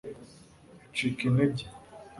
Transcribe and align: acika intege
acika 0.89 1.21
intege 1.29 1.65